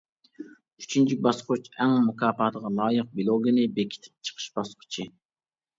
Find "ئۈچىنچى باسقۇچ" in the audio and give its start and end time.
0.83-1.69